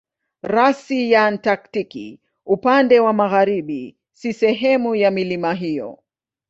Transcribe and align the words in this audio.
Rasi 0.43 1.11
ya 1.11 1.25
Antaktiki 1.25 2.19
upande 2.45 2.99
wa 2.99 3.13
magharibi 3.13 3.97
si 4.11 4.33
sehemu 4.33 4.95
ya 4.95 5.11
milima 5.11 5.53
hiyo. 5.53 5.99